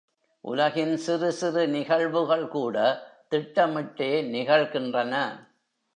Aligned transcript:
உலகின் 0.43 0.97
சிறு 0.97 1.31
சிறு 1.31 1.67
நிகழ்வுகள் 1.67 2.47
கூட 2.47 2.77
திட்டமிட்டே 3.29 4.23
நிகழ்கின்றன. 4.23 5.13